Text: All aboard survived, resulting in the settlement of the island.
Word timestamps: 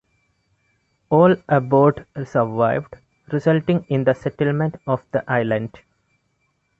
All 1.11 1.35
aboard 1.47 2.07
survived, 2.25 2.95
resulting 3.31 3.83
in 3.89 4.03
the 4.03 4.15
settlement 4.15 4.77
of 4.87 5.05
the 5.11 5.23
island. 5.31 5.77